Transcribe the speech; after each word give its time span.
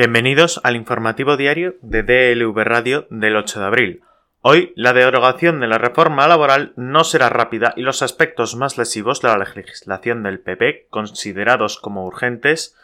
Bienvenidos 0.00 0.62
al 0.64 0.76
informativo 0.76 1.36
diario 1.36 1.74
de 1.82 2.02
DLV 2.02 2.56
Radio 2.64 3.06
del 3.10 3.36
8 3.36 3.60
de 3.60 3.66
abril. 3.66 4.02
Hoy 4.40 4.72
la 4.74 4.94
derogación 4.94 5.60
de 5.60 5.66
la 5.66 5.76
reforma 5.76 6.26
laboral 6.26 6.72
no 6.76 7.04
será 7.04 7.28
rápida 7.28 7.74
y 7.76 7.82
los 7.82 8.00
aspectos 8.00 8.56
más 8.56 8.78
lesivos 8.78 9.20
de 9.20 9.28
la 9.28 9.36
legislación 9.36 10.22
del 10.22 10.40
PP, 10.40 10.86
considerados 10.88 11.78
como 11.78 12.06
urgentes, 12.06 12.74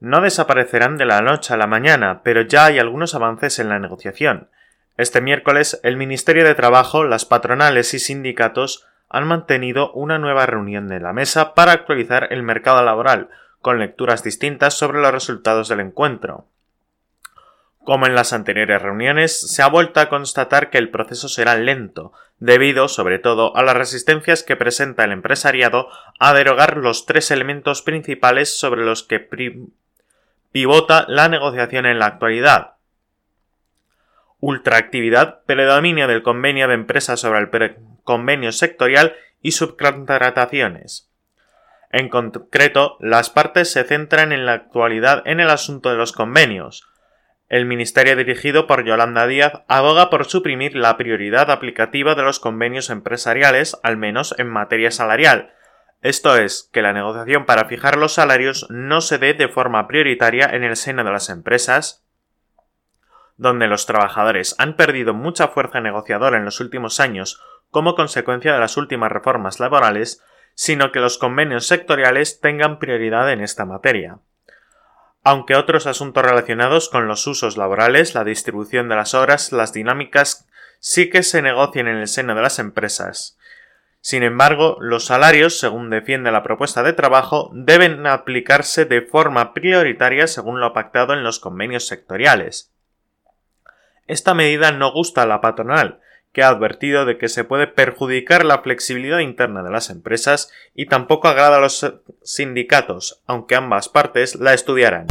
no 0.00 0.20
desaparecerán 0.22 0.96
de 0.96 1.04
la 1.04 1.20
noche 1.20 1.54
a 1.54 1.56
la 1.56 1.68
mañana, 1.68 2.22
pero 2.24 2.42
ya 2.42 2.64
hay 2.64 2.80
algunos 2.80 3.14
avances 3.14 3.60
en 3.60 3.68
la 3.68 3.78
negociación. 3.78 4.48
Este 4.96 5.20
miércoles 5.20 5.78
el 5.84 5.96
Ministerio 5.96 6.44
de 6.44 6.56
Trabajo, 6.56 7.04
las 7.04 7.26
patronales 7.26 7.94
y 7.94 8.00
sindicatos 8.00 8.88
han 9.08 9.24
mantenido 9.24 9.92
una 9.92 10.18
nueva 10.18 10.46
reunión 10.46 10.88
de 10.88 10.98
la 10.98 11.12
mesa 11.12 11.54
para 11.54 11.70
actualizar 11.70 12.26
el 12.32 12.42
mercado 12.42 12.82
laboral, 12.82 13.28
con 13.60 13.78
lecturas 13.78 14.22
distintas 14.24 14.74
sobre 14.74 15.00
los 15.00 15.12
resultados 15.12 15.68
del 15.68 15.80
encuentro. 15.80 16.46
Como 17.84 18.06
en 18.06 18.14
las 18.14 18.32
anteriores 18.32 18.80
reuniones, 18.80 19.40
se 19.40 19.62
ha 19.62 19.68
vuelto 19.68 20.00
a 20.00 20.08
constatar 20.08 20.70
que 20.70 20.78
el 20.78 20.90
proceso 20.90 21.28
será 21.28 21.56
lento, 21.56 22.12
debido 22.38 22.88
sobre 22.88 23.18
todo 23.18 23.56
a 23.56 23.62
las 23.62 23.76
resistencias 23.76 24.42
que 24.42 24.56
presenta 24.56 25.04
el 25.04 25.12
empresariado 25.12 25.88
a 26.18 26.32
derogar 26.34 26.76
los 26.76 27.06
tres 27.06 27.30
elementos 27.30 27.82
principales 27.82 28.58
sobre 28.58 28.84
los 28.84 29.02
que 29.02 29.26
pivota 30.52 31.04
la 31.08 31.28
negociación 31.28 31.86
en 31.86 31.98
la 31.98 32.06
actualidad. 32.06 32.74
Ultraactividad, 34.40 35.42
predominio 35.44 36.06
del 36.06 36.22
convenio 36.22 36.68
de 36.68 36.74
empresas 36.74 37.20
sobre 37.20 37.40
el 37.40 37.76
convenio 38.04 38.52
sectorial 38.52 39.16
y 39.42 39.52
subcontrataciones. 39.52 41.09
En 41.90 42.08
concreto, 42.08 42.96
las 43.00 43.30
partes 43.30 43.72
se 43.72 43.84
centran 43.84 44.32
en 44.32 44.46
la 44.46 44.52
actualidad 44.52 45.22
en 45.26 45.40
el 45.40 45.50
asunto 45.50 45.90
de 45.90 45.96
los 45.96 46.12
convenios. 46.12 46.88
El 47.48 47.66
ministerio 47.66 48.14
dirigido 48.14 48.68
por 48.68 48.84
Yolanda 48.84 49.26
Díaz 49.26 49.64
aboga 49.66 50.08
por 50.08 50.24
suprimir 50.24 50.76
la 50.76 50.96
prioridad 50.96 51.50
aplicativa 51.50 52.14
de 52.14 52.22
los 52.22 52.38
convenios 52.38 52.90
empresariales, 52.90 53.76
al 53.82 53.96
menos 53.96 54.36
en 54.38 54.48
materia 54.48 54.92
salarial. 54.92 55.52
Esto 56.00 56.36
es, 56.36 56.70
que 56.72 56.80
la 56.80 56.92
negociación 56.92 57.44
para 57.44 57.64
fijar 57.64 57.98
los 57.98 58.14
salarios 58.14 58.68
no 58.70 59.00
se 59.00 59.18
dé 59.18 59.34
de 59.34 59.48
forma 59.48 59.88
prioritaria 59.88 60.46
en 60.46 60.62
el 60.62 60.76
seno 60.76 61.02
de 61.02 61.10
las 61.10 61.28
empresas, 61.28 62.04
donde 63.36 63.66
los 63.66 63.84
trabajadores 63.86 64.54
han 64.58 64.76
perdido 64.76 65.12
mucha 65.12 65.48
fuerza 65.48 65.80
negociadora 65.80 66.38
en 66.38 66.44
los 66.44 66.60
últimos 66.60 67.00
años 67.00 67.42
como 67.70 67.96
consecuencia 67.96 68.52
de 68.52 68.60
las 68.60 68.76
últimas 68.76 69.10
reformas 69.10 69.58
laborales, 69.60 70.22
sino 70.62 70.92
que 70.92 71.00
los 71.00 71.16
convenios 71.16 71.66
sectoriales 71.66 72.38
tengan 72.38 72.78
prioridad 72.78 73.32
en 73.32 73.40
esta 73.40 73.64
materia. 73.64 74.18
Aunque 75.24 75.56
otros 75.56 75.86
asuntos 75.86 76.22
relacionados 76.22 76.90
con 76.90 77.08
los 77.08 77.26
usos 77.26 77.56
laborales, 77.56 78.14
la 78.14 78.24
distribución 78.24 78.90
de 78.90 78.96
las 78.96 79.14
horas, 79.14 79.52
las 79.52 79.72
dinámicas, 79.72 80.46
sí 80.78 81.08
que 81.08 81.22
se 81.22 81.40
negocien 81.40 81.88
en 81.88 81.96
el 81.96 82.08
seno 82.08 82.34
de 82.34 82.42
las 82.42 82.58
empresas. 82.58 83.38
Sin 84.02 84.22
embargo, 84.22 84.76
los 84.80 85.06
salarios, 85.06 85.58
según 85.58 85.88
defiende 85.88 86.30
la 86.30 86.42
propuesta 86.42 86.82
de 86.82 86.92
trabajo, 86.92 87.50
deben 87.54 88.06
aplicarse 88.06 88.84
de 88.84 89.00
forma 89.00 89.54
prioritaria 89.54 90.26
según 90.26 90.60
lo 90.60 90.74
pactado 90.74 91.14
en 91.14 91.24
los 91.24 91.40
convenios 91.40 91.86
sectoriales. 91.86 92.70
Esta 94.06 94.34
medida 94.34 94.72
no 94.72 94.92
gusta 94.92 95.22
a 95.22 95.26
la 95.26 95.40
patronal, 95.40 96.00
que 96.32 96.42
ha 96.42 96.48
advertido 96.48 97.04
de 97.04 97.18
que 97.18 97.28
se 97.28 97.44
puede 97.44 97.66
perjudicar 97.66 98.44
la 98.44 98.62
flexibilidad 98.62 99.18
interna 99.18 99.62
de 99.62 99.70
las 99.70 99.90
empresas 99.90 100.52
y 100.74 100.86
tampoco 100.86 101.28
agrada 101.28 101.56
a 101.56 101.60
los 101.60 101.94
sindicatos, 102.22 103.22
aunque 103.26 103.56
ambas 103.56 103.88
partes 103.88 104.36
la 104.36 104.54
estudiarán. 104.54 105.06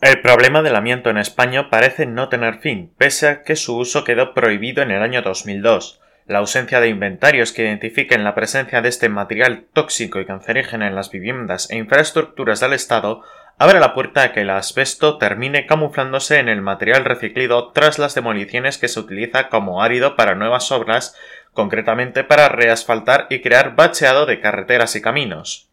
El 0.00 0.20
problema 0.20 0.62
del 0.62 0.76
amianto 0.76 1.10
en 1.10 1.16
España 1.16 1.70
parece 1.70 2.06
no 2.06 2.28
tener 2.28 2.58
fin, 2.58 2.92
pese 2.96 3.28
a 3.28 3.42
que 3.42 3.56
su 3.56 3.76
uso 3.76 4.04
quedó 4.04 4.34
prohibido 4.34 4.82
en 4.82 4.90
el 4.90 5.02
año 5.02 5.22
2002. 5.22 6.00
La 6.26 6.40
ausencia 6.40 6.80
de 6.80 6.88
inventarios 6.88 7.52
que 7.52 7.62
identifiquen 7.62 8.24
la 8.24 8.34
presencia 8.34 8.82
de 8.82 8.88
este 8.88 9.08
material 9.08 9.66
tóxico 9.72 10.18
y 10.18 10.26
cancerígeno 10.26 10.84
en 10.84 10.96
las 10.96 11.12
viviendas 11.12 11.70
e 11.70 11.76
infraestructuras 11.76 12.58
del 12.58 12.72
Estado 12.72 13.22
abre 13.58 13.78
la 13.78 13.94
puerta 13.94 14.22
a 14.22 14.32
que 14.32 14.40
el 14.40 14.50
asbesto 14.50 15.18
termine 15.18 15.66
camuflándose 15.66 16.40
en 16.40 16.48
el 16.48 16.62
material 16.62 17.04
reciclado 17.04 17.70
tras 17.70 18.00
las 18.00 18.16
demoliciones 18.16 18.76
que 18.76 18.88
se 18.88 18.98
utiliza 18.98 19.48
como 19.48 19.84
árido 19.84 20.16
para 20.16 20.34
nuevas 20.34 20.72
obras, 20.72 21.14
concretamente 21.52 22.24
para 22.24 22.48
reasfaltar 22.48 23.28
y 23.30 23.40
crear 23.40 23.76
bacheado 23.76 24.26
de 24.26 24.40
carreteras 24.40 24.96
y 24.96 25.02
caminos. 25.02 25.68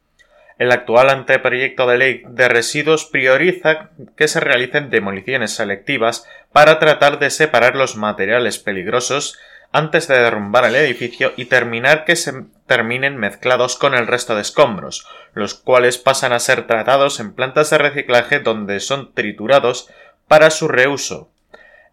El 0.59 0.71
actual 0.71 1.09
anteproyecto 1.09 1.87
de 1.87 1.97
ley 1.97 2.23
de 2.27 2.47
residuos 2.47 3.05
prioriza 3.05 3.89
que 4.15 4.27
se 4.27 4.39
realicen 4.39 4.91
demoliciones 4.91 5.55
selectivas 5.55 6.27
para 6.51 6.77
tratar 6.77 7.17
de 7.17 7.31
separar 7.31 7.75
los 7.75 7.97
materiales 7.97 8.59
peligrosos 8.59 9.39
antes 9.73 10.07
de 10.07 10.19
derrumbar 10.19 10.65
el 10.65 10.75
edificio 10.75 11.33
y 11.35 11.45
terminar 11.45 12.05
que 12.05 12.15
se 12.15 12.45
terminen 12.67 13.17
mezclados 13.17 13.75
con 13.75 13.95
el 13.95 14.07
resto 14.07 14.35
de 14.35 14.41
escombros, 14.41 15.05
los 15.33 15.55
cuales 15.55 15.97
pasan 15.97 16.31
a 16.31 16.39
ser 16.39 16.67
tratados 16.67 17.19
en 17.19 17.33
plantas 17.33 17.71
de 17.71 17.79
reciclaje 17.79 18.39
donde 18.39 18.79
son 18.79 19.13
triturados 19.13 19.89
para 20.27 20.51
su 20.51 20.67
reuso. 20.67 21.31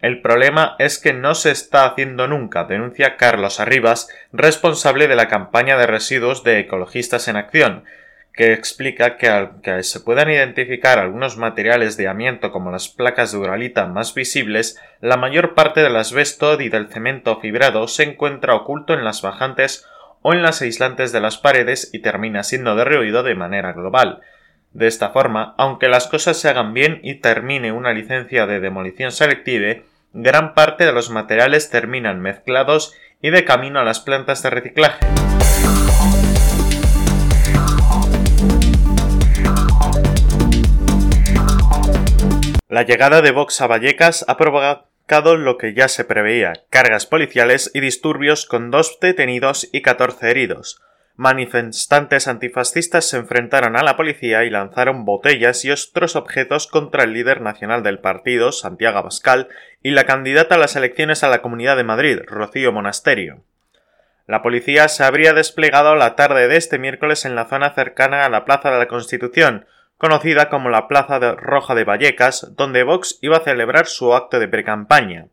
El 0.01 0.21
problema 0.23 0.77
es 0.79 0.99
que 0.99 1.13
no 1.13 1.35
se 1.35 1.51
está 1.51 1.85
haciendo 1.85 2.27
nunca, 2.27 2.65
denuncia 2.65 3.17
Carlos 3.17 3.61
Arribas, 3.61 4.09
responsable 4.33 5.09
de 5.09 5.17
la 5.17 5.29
campaña 5.29 5.77
de 5.77 5.87
residuos 5.87 6.45
de 6.45 6.61
Ecologistas 6.61 7.29
en 7.29 7.37
Acción, 7.37 7.85
que 8.41 8.55
explica 8.55 9.19
que 9.19 9.29
aunque 9.29 9.83
se 9.83 10.01
puedan 10.01 10.31
identificar 10.31 10.99
algunos 10.99 11.37
materiales 11.37 11.99
de 11.99 12.09
amianto 12.09 12.53
como 12.53 12.71
las 12.71 12.89
placas 12.89 13.33
de 13.33 13.37
uralita 13.37 13.85
más 13.85 14.15
visibles, 14.15 14.81
la 15.03 15.19
mayor 15.19 15.53
parte 15.55 15.83
del 15.83 15.95
asbesto 15.95 16.59
y 16.59 16.71
del 16.71 16.89
cemento 16.89 17.39
fibrado 17.39 17.87
se 17.87 18.05
encuentra 18.05 18.55
oculto 18.55 18.95
en 18.95 19.05
las 19.05 19.21
bajantes 19.21 19.87
o 20.23 20.33
en 20.33 20.41
las 20.41 20.63
aislantes 20.63 21.13
de 21.13 21.21
las 21.21 21.37
paredes 21.37 21.91
y 21.93 21.99
termina 21.99 22.43
siendo 22.43 22.77
derruido 22.77 23.23
de 23.23 23.35
manera 23.35 23.75
global. 23.75 24.23
De 24.73 24.87
esta 24.87 25.11
forma, 25.11 25.55
aunque 25.59 25.89
las 25.89 26.07
cosas 26.07 26.39
se 26.39 26.49
hagan 26.49 26.73
bien 26.73 27.01
y 27.03 27.17
termine 27.17 27.73
una 27.73 27.93
licencia 27.93 28.47
de 28.47 28.59
demolición 28.59 29.13
selective, 29.13 29.85
gran 30.15 30.55
parte 30.55 30.87
de 30.87 30.93
los 30.93 31.11
materiales 31.11 31.69
terminan 31.69 32.23
mezclados 32.23 32.97
y 33.21 33.29
de 33.29 33.45
camino 33.45 33.81
a 33.81 33.85
las 33.85 34.01
plantas 34.01 34.43
de 34.43 34.49
reciclaje. 34.49 35.20
La 42.71 42.85
llegada 42.85 43.21
de 43.21 43.33
Vox 43.33 43.61
a 43.63 43.67
Vallecas 43.67 44.25
ha 44.29 44.37
provocado 44.37 45.37
lo 45.37 45.59
que 45.59 45.75
ya 45.75 45.89
se 45.89 46.05
preveía, 46.05 46.53
cargas 46.71 47.05
policiales 47.05 47.69
y 47.75 47.81
disturbios 47.81 48.47
con 48.47 48.71
dos 48.71 48.99
detenidos 49.01 49.69
y 49.73 49.83
catorce 49.83 50.31
heridos. 50.31 50.81
Manifestantes 51.17 52.29
antifascistas 52.29 53.09
se 53.09 53.17
enfrentaron 53.17 53.77
a 53.77 53.83
la 53.83 53.97
policía 53.97 54.45
y 54.45 54.51
lanzaron 54.51 55.05
botellas 55.05 55.65
y 55.65 55.73
otros 55.73 56.15
objetos 56.15 56.69
contra 56.69 57.03
el 57.03 57.13
líder 57.13 57.41
nacional 57.41 57.83
del 57.83 57.99
partido, 57.99 58.53
Santiago 58.53 58.99
Abascal, 58.99 59.49
y 59.83 59.91
la 59.91 60.05
candidata 60.05 60.55
a 60.55 60.59
las 60.59 60.77
elecciones 60.77 61.25
a 61.25 61.29
la 61.29 61.43
Comunidad 61.43 61.77
de 61.77 61.83
Madrid, 61.83 62.21
Rocío 62.25 62.71
Monasterio. 62.71 63.43
La 64.29 64.43
policía 64.43 64.87
se 64.87 65.03
habría 65.03 65.33
desplegado 65.33 65.97
la 65.97 66.15
tarde 66.15 66.47
de 66.47 66.57
este 66.57 66.79
miércoles 66.79 67.25
en 67.25 67.35
la 67.35 67.47
zona 67.47 67.75
cercana 67.75 68.25
a 68.25 68.29
la 68.29 68.45
Plaza 68.45 68.71
de 68.71 68.79
la 68.79 68.87
Constitución, 68.87 69.67
conocida 70.01 70.49
como 70.49 70.71
la 70.71 70.89
Plaza 70.89 71.19
Roja 71.35 71.75
de 71.75 71.85
Vallecas, 71.85 72.57
donde 72.57 72.85
Vox 72.85 73.19
iba 73.21 73.37
a 73.37 73.45
celebrar 73.45 73.87
su 73.87 74.15
acto 74.15 74.41
de 74.41 74.49
precampaña. 74.49 75.29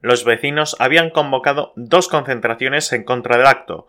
Los 0.00 0.24
vecinos 0.24 0.74
habían 0.80 1.10
convocado 1.10 1.72
dos 1.76 2.08
concentraciones 2.08 2.92
en 2.92 3.04
contra 3.04 3.36
del 3.36 3.46
acto, 3.46 3.86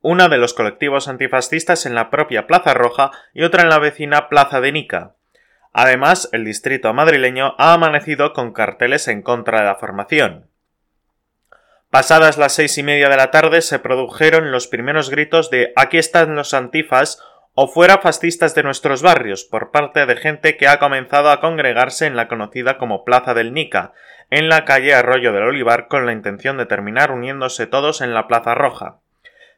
una 0.00 0.30
de 0.30 0.38
los 0.38 0.54
colectivos 0.54 1.08
antifascistas 1.08 1.84
en 1.84 1.94
la 1.94 2.08
propia 2.08 2.46
Plaza 2.46 2.72
Roja 2.72 3.10
y 3.34 3.42
otra 3.42 3.64
en 3.64 3.68
la 3.68 3.78
vecina 3.78 4.30
Plaza 4.30 4.62
de 4.62 4.72
Nica. 4.72 5.14
Además, 5.74 6.30
el 6.32 6.46
distrito 6.46 6.94
madrileño 6.94 7.54
ha 7.58 7.74
amanecido 7.74 8.32
con 8.32 8.54
carteles 8.54 9.08
en 9.08 9.20
contra 9.20 9.60
de 9.60 9.66
la 9.66 9.74
formación. 9.74 10.48
Pasadas 11.90 12.38
las 12.38 12.54
seis 12.54 12.78
y 12.78 12.82
media 12.82 13.10
de 13.10 13.18
la 13.18 13.30
tarde 13.30 13.60
se 13.60 13.78
produjeron 13.78 14.52
los 14.52 14.68
primeros 14.68 15.10
gritos 15.10 15.50
de 15.50 15.74
Aquí 15.76 15.98
están 15.98 16.34
los 16.34 16.54
antifas 16.54 17.22
o 17.62 17.68
fuera 17.68 17.98
fascistas 17.98 18.54
de 18.54 18.62
nuestros 18.62 19.02
barrios 19.02 19.44
por 19.44 19.70
parte 19.70 20.06
de 20.06 20.16
gente 20.16 20.56
que 20.56 20.66
ha 20.66 20.78
comenzado 20.78 21.28
a 21.28 21.42
congregarse 21.42 22.06
en 22.06 22.16
la 22.16 22.26
conocida 22.26 22.78
como 22.78 23.04
Plaza 23.04 23.34
del 23.34 23.52
Nica, 23.52 23.92
en 24.30 24.48
la 24.48 24.64
calle 24.64 24.94
Arroyo 24.94 25.30
del 25.34 25.42
Olivar 25.42 25.86
con 25.86 26.06
la 26.06 26.12
intención 26.12 26.56
de 26.56 26.64
terminar 26.64 27.10
uniéndose 27.12 27.66
todos 27.66 28.00
en 28.00 28.14
la 28.14 28.26
Plaza 28.28 28.54
Roja. 28.54 29.00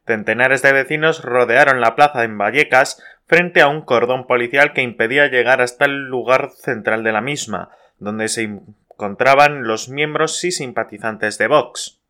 Centenares 0.04 0.62
de 0.62 0.72
vecinos 0.72 1.22
rodearon 1.22 1.80
la 1.80 1.94
plaza 1.94 2.24
en 2.24 2.36
Vallecas 2.36 3.00
frente 3.28 3.60
a 3.60 3.68
un 3.68 3.82
cordón 3.82 4.26
policial 4.26 4.72
que 4.72 4.82
impedía 4.82 5.28
llegar 5.28 5.60
hasta 5.60 5.84
el 5.84 6.08
lugar 6.08 6.50
central 6.50 7.04
de 7.04 7.12
la 7.12 7.20
misma, 7.20 7.70
donde 7.98 8.26
se 8.26 8.42
encontraban 8.42 9.62
los 9.62 9.88
miembros 9.88 10.42
y 10.42 10.50
simpatizantes 10.50 11.38
de 11.38 11.46
Vox. 11.46 12.00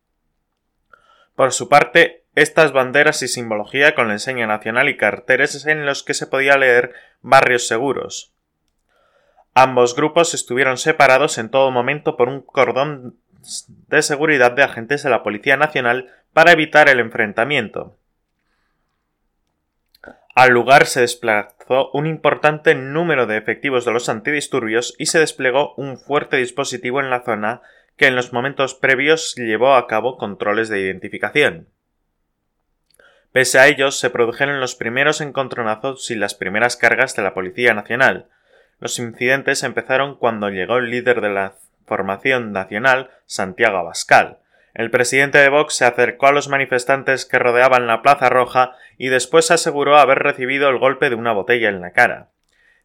Por 1.35 1.53
su 1.53 1.69
parte, 1.69 2.22
estas 2.35 2.71
banderas 2.71 3.21
y 3.21 3.27
simbología 3.27 3.95
con 3.95 4.07
la 4.07 4.13
enseña 4.13 4.47
nacional 4.47 4.89
y 4.89 4.97
carteles 4.97 5.65
en 5.65 5.85
los 5.85 6.03
que 6.03 6.13
se 6.13 6.27
podía 6.27 6.57
leer 6.57 6.93
barrios 7.21 7.67
seguros. 7.67 8.33
Ambos 9.53 9.95
grupos 9.95 10.33
estuvieron 10.33 10.77
separados 10.77 11.37
en 11.37 11.49
todo 11.49 11.69
momento 11.69 12.17
por 12.17 12.27
un 12.27 12.41
cordón 12.41 13.17
de 13.87 14.01
seguridad 14.01 14.53
de 14.53 14.63
agentes 14.63 15.03
de 15.03 15.09
la 15.09 15.21
Policía 15.21 15.57
Nacional 15.57 16.11
para 16.33 16.51
evitar 16.51 16.89
el 16.89 16.99
enfrentamiento. 16.99 17.97
Al 20.35 20.51
lugar 20.51 20.87
se 20.87 21.01
desplazó 21.01 21.91
un 21.93 22.07
importante 22.07 22.73
número 22.73 23.27
de 23.27 23.37
efectivos 23.37 23.85
de 23.85 23.91
los 23.91 24.09
antidisturbios 24.09 24.95
y 24.97 25.05
se 25.05 25.19
desplegó 25.19 25.75
un 25.75 25.99
fuerte 25.99 26.37
dispositivo 26.37 26.99
en 26.99 27.11
la 27.11 27.23
zona 27.23 27.61
que 27.97 28.07
en 28.07 28.15
los 28.15 28.33
momentos 28.33 28.73
previos 28.73 29.35
llevó 29.35 29.75
a 29.75 29.85
cabo 29.85 30.17
controles 30.17 30.69
de 30.69 30.79
identificación. 30.79 31.67
Pese 33.33 33.59
a 33.59 33.67
ellos, 33.67 33.99
se 33.99 34.09
produjeron 34.09 34.61
los 34.61 34.75
primeros 34.75 35.19
encontronazos 35.19 36.09
y 36.09 36.15
las 36.15 36.35
primeras 36.35 36.77
cargas 36.77 37.15
de 37.17 37.23
la 37.23 37.33
Policía 37.33 37.73
Nacional. 37.73 38.29
Los 38.79 38.97
incidentes 38.99 39.63
empezaron 39.63 40.15
cuando 40.15 40.49
llegó 40.49 40.77
el 40.77 40.89
líder 40.89 41.19
de 41.19 41.29
la 41.29 41.55
formación 41.85 42.53
nacional, 42.53 43.09
Santiago 43.25 43.77
Abascal, 43.79 44.37
el 44.73 44.89
presidente 44.89 45.37
de 45.37 45.49
Vox 45.49 45.75
se 45.75 45.85
acercó 45.85 46.27
a 46.27 46.31
los 46.31 46.47
manifestantes 46.47 47.25
que 47.25 47.37
rodeaban 47.37 47.85
la 47.85 48.01
Plaza 48.01 48.29
Roja 48.29 48.75
y 48.97 49.09
después 49.09 49.51
aseguró 49.51 49.97
haber 49.97 50.19
recibido 50.19 50.67
el 50.69 50.79
golpe 50.79 51.09
de 51.09 51.15
una 51.15 51.31
botella 51.31 51.69
en 51.69 51.79
la 51.79 51.91
cara. 51.91 52.29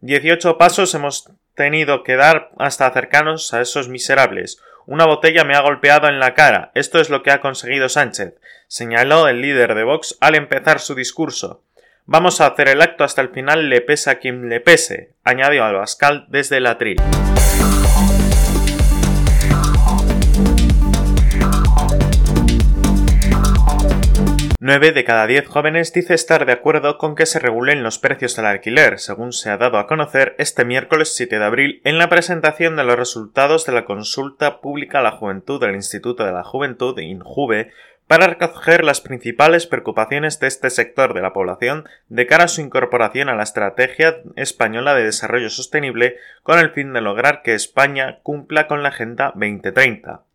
Dieciocho 0.00 0.58
pasos 0.58 0.94
hemos 0.94 1.32
tenido 1.54 2.02
que 2.02 2.16
dar 2.16 2.50
hasta 2.58 2.86
acercarnos 2.86 3.54
a 3.54 3.62
esos 3.62 3.88
miserables. 3.88 4.60
Una 4.88 5.04
botella 5.04 5.44
me 5.44 5.54
ha 5.54 5.60
golpeado 5.60 6.08
en 6.08 6.18
la 6.18 6.32
cara. 6.32 6.72
Esto 6.74 6.98
es 6.98 7.10
lo 7.10 7.22
que 7.22 7.30
ha 7.30 7.42
conseguido 7.42 7.90
Sánchez, 7.90 8.36
señaló 8.68 9.28
el 9.28 9.42
líder 9.42 9.74
de 9.74 9.84
Vox 9.84 10.16
al 10.18 10.34
empezar 10.34 10.80
su 10.80 10.94
discurso. 10.94 11.62
Vamos 12.06 12.40
a 12.40 12.46
hacer 12.46 12.70
el 12.70 12.80
acto 12.80 13.04
hasta 13.04 13.20
el 13.20 13.28
final, 13.28 13.68
le 13.68 13.82
pese 13.82 14.08
a 14.08 14.18
quien 14.18 14.48
le 14.48 14.60
pese, 14.60 15.12
añadió 15.24 15.66
Albascal 15.66 16.24
desde 16.30 16.56
el 16.56 16.66
atril. 16.66 16.96
9 24.68 24.92
de 24.92 25.02
cada 25.02 25.26
10 25.26 25.48
jóvenes 25.48 25.94
dice 25.94 26.12
estar 26.12 26.44
de 26.44 26.52
acuerdo 26.52 26.98
con 26.98 27.14
que 27.14 27.24
se 27.24 27.38
regulen 27.38 27.82
los 27.82 27.98
precios 27.98 28.36
del 28.36 28.44
alquiler, 28.44 28.98
según 28.98 29.32
se 29.32 29.48
ha 29.48 29.56
dado 29.56 29.78
a 29.78 29.86
conocer 29.86 30.34
este 30.36 30.66
miércoles 30.66 31.14
7 31.14 31.38
de 31.38 31.44
abril 31.46 31.80
en 31.84 31.96
la 31.96 32.10
presentación 32.10 32.76
de 32.76 32.84
los 32.84 32.98
resultados 32.98 33.64
de 33.64 33.72
la 33.72 33.86
consulta 33.86 34.60
pública 34.60 34.98
a 34.98 35.02
la 35.02 35.12
juventud 35.12 35.58
del 35.58 35.74
Instituto 35.74 36.26
de 36.26 36.32
la 36.32 36.44
Juventud, 36.44 36.98
INJUVE, 36.98 37.70
para 38.06 38.26
recoger 38.26 38.84
las 38.84 39.00
principales 39.00 39.66
preocupaciones 39.66 40.38
de 40.38 40.48
este 40.48 40.68
sector 40.68 41.14
de 41.14 41.22
la 41.22 41.32
población 41.32 41.88
de 42.08 42.26
cara 42.26 42.44
a 42.44 42.48
su 42.48 42.60
incorporación 42.60 43.30
a 43.30 43.36
la 43.36 43.44
Estrategia 43.44 44.18
Española 44.36 44.94
de 44.94 45.04
Desarrollo 45.04 45.48
Sostenible 45.48 46.18
con 46.42 46.58
el 46.58 46.72
fin 46.72 46.92
de 46.92 47.00
lograr 47.00 47.40
que 47.40 47.54
España 47.54 48.18
cumpla 48.22 48.66
con 48.66 48.82
la 48.82 48.90
Agenda 48.90 49.32
2030. 49.34 50.27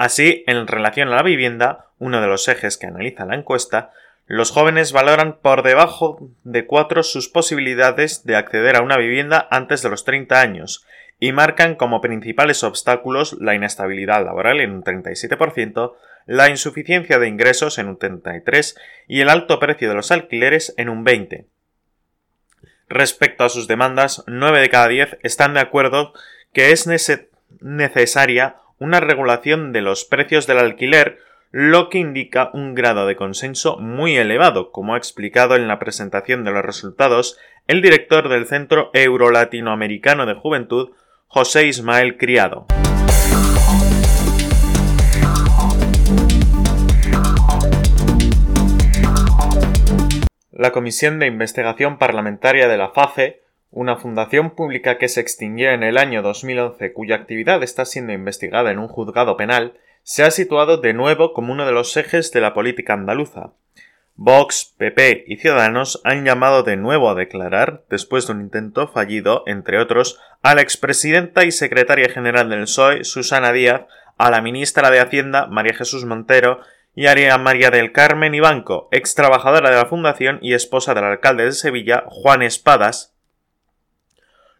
Así, 0.00 0.44
en 0.46 0.66
relación 0.66 1.08
a 1.08 1.16
la 1.16 1.22
vivienda, 1.22 1.90
uno 1.98 2.22
de 2.22 2.26
los 2.26 2.48
ejes 2.48 2.78
que 2.78 2.86
analiza 2.86 3.26
la 3.26 3.34
encuesta, 3.34 3.90
los 4.24 4.50
jóvenes 4.50 4.92
valoran 4.92 5.36
por 5.42 5.62
debajo 5.62 6.30
de 6.42 6.64
cuatro 6.64 7.02
sus 7.02 7.28
posibilidades 7.28 8.24
de 8.24 8.34
acceder 8.34 8.76
a 8.76 8.80
una 8.80 8.96
vivienda 8.96 9.46
antes 9.50 9.82
de 9.82 9.90
los 9.90 10.06
30 10.06 10.40
años 10.40 10.86
y 11.18 11.32
marcan 11.32 11.74
como 11.74 12.00
principales 12.00 12.64
obstáculos 12.64 13.36
la 13.40 13.54
inestabilidad 13.54 14.24
laboral 14.24 14.60
en 14.60 14.70
un 14.70 14.82
37%, 14.82 15.92
la 16.24 16.48
insuficiencia 16.48 17.18
de 17.18 17.28
ingresos 17.28 17.76
en 17.76 17.88
un 17.88 17.98
33% 17.98 18.78
y 19.06 19.20
el 19.20 19.28
alto 19.28 19.58
precio 19.58 19.90
de 19.90 19.96
los 19.96 20.10
alquileres 20.10 20.72
en 20.78 20.88
un 20.88 21.04
20%. 21.04 21.44
Respecto 22.88 23.44
a 23.44 23.50
sus 23.50 23.68
demandas, 23.68 24.24
9 24.26 24.60
de 24.60 24.70
cada 24.70 24.88
10 24.88 25.18
están 25.22 25.52
de 25.52 25.60
acuerdo 25.60 26.14
que 26.54 26.72
es 26.72 26.88
necesaria 27.60 28.56
una 28.80 28.98
regulación 28.98 29.72
de 29.72 29.82
los 29.82 30.06
precios 30.06 30.46
del 30.46 30.58
alquiler, 30.58 31.18
lo 31.52 31.90
que 31.90 31.98
indica 31.98 32.50
un 32.54 32.74
grado 32.74 33.06
de 33.06 33.14
consenso 33.14 33.76
muy 33.76 34.16
elevado, 34.16 34.72
como 34.72 34.94
ha 34.94 34.96
explicado 34.96 35.54
en 35.54 35.68
la 35.68 35.78
presentación 35.78 36.44
de 36.44 36.50
los 36.50 36.64
resultados 36.64 37.38
el 37.66 37.82
director 37.82 38.30
del 38.30 38.46
Centro 38.46 38.90
Euro-Latinoamericano 38.94 40.24
de 40.24 40.34
Juventud, 40.34 40.92
José 41.26 41.66
Ismael 41.66 42.16
Criado. 42.16 42.66
La 50.50 50.72
Comisión 50.72 51.18
de 51.18 51.26
Investigación 51.26 51.98
Parlamentaria 51.98 52.66
de 52.66 52.78
la 52.78 52.90
FACE 52.90 53.42
una 53.70 53.96
fundación 53.96 54.50
pública 54.50 54.98
que 54.98 55.08
se 55.08 55.20
extinguió 55.20 55.70
en 55.70 55.82
el 55.82 55.96
año 55.96 56.22
2011 56.22 56.92
cuya 56.92 57.16
actividad 57.16 57.62
está 57.62 57.84
siendo 57.84 58.12
investigada 58.12 58.70
en 58.70 58.78
un 58.78 58.88
juzgado 58.88 59.36
penal, 59.36 59.74
se 60.02 60.24
ha 60.24 60.30
situado 60.30 60.78
de 60.78 60.92
nuevo 60.92 61.32
como 61.32 61.52
uno 61.52 61.66
de 61.66 61.72
los 61.72 61.96
ejes 61.96 62.32
de 62.32 62.40
la 62.40 62.54
política 62.54 62.94
andaluza. 62.94 63.52
Vox, 64.16 64.74
PP 64.76 65.24
y 65.28 65.36
Ciudadanos 65.36 66.00
han 66.04 66.24
llamado 66.24 66.62
de 66.62 66.76
nuevo 66.76 67.08
a 67.08 67.14
declarar, 67.14 67.84
después 67.88 68.26
de 68.26 68.34
un 68.34 68.42
intento 68.42 68.88
fallido, 68.88 69.44
entre 69.46 69.78
otros, 69.78 70.18
a 70.42 70.54
la 70.54 70.60
expresidenta 70.60 71.44
y 71.44 71.52
secretaria 71.52 72.10
general 72.10 72.50
del 72.50 72.64
PSOE, 72.64 73.04
Susana 73.04 73.52
Díaz, 73.52 73.86
a 74.18 74.30
la 74.30 74.42
ministra 74.42 74.90
de 74.90 75.00
Hacienda, 75.00 75.46
María 75.46 75.74
Jesús 75.74 76.04
Montero, 76.04 76.60
y 76.94 77.06
a 77.06 77.38
María 77.38 77.70
del 77.70 77.92
Carmen 77.92 78.34
Ibanco, 78.34 78.88
ex 78.90 79.14
trabajadora 79.14 79.70
de 79.70 79.76
la 79.76 79.86
Fundación 79.86 80.38
y 80.42 80.52
esposa 80.52 80.92
del 80.92 81.04
alcalde 81.04 81.44
de 81.44 81.52
Sevilla, 81.52 82.04
Juan 82.08 82.42
Espadas, 82.42 83.14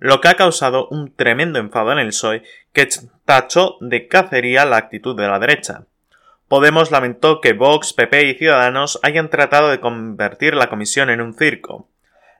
lo 0.01 0.21
que 0.21 0.29
ha 0.29 0.35
causado 0.35 0.89
un 0.89 1.15
tremendo 1.15 1.59
enfado 1.59 1.93
en 1.93 1.99
el 1.99 2.09
PSOE 2.09 2.43
que 2.73 2.89
tachó 3.25 3.77
de 3.81 4.09
cacería 4.09 4.65
la 4.65 4.79
actitud 4.79 5.15
de 5.15 5.29
la 5.29 5.39
derecha. 5.39 5.85
Podemos 6.49 6.91
lamentó 6.91 7.41
que 7.41 7.53
Vox, 7.53 7.93
PP 7.93 8.31
y 8.31 8.35
Ciudadanos 8.35 8.99
hayan 9.03 9.31
tratado 9.31 9.69
de 9.69 9.79
convertir 9.79 10.55
la 10.55 10.69
comisión 10.69 11.11
en 11.11 11.21
un 11.21 11.35
circo. 11.35 11.89